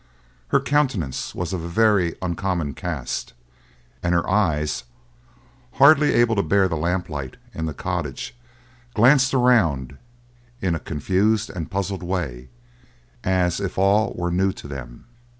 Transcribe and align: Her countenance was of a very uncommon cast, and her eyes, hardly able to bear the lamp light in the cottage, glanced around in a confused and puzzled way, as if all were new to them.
Her 0.47 0.59
countenance 0.59 1.35
was 1.35 1.53
of 1.53 1.63
a 1.63 1.67
very 1.67 2.15
uncommon 2.23 2.73
cast, 2.73 3.33
and 4.01 4.15
her 4.15 4.27
eyes, 4.27 4.85
hardly 5.73 6.13
able 6.15 6.35
to 6.37 6.41
bear 6.41 6.67
the 6.67 6.75
lamp 6.75 7.07
light 7.07 7.37
in 7.53 7.67
the 7.67 7.73
cottage, 7.75 8.35
glanced 8.95 9.31
around 9.35 9.99
in 10.59 10.73
a 10.73 10.79
confused 10.79 11.51
and 11.51 11.69
puzzled 11.69 12.01
way, 12.01 12.49
as 13.23 13.59
if 13.59 13.77
all 13.77 14.15
were 14.17 14.31
new 14.31 14.51
to 14.51 14.67
them. 14.67 15.05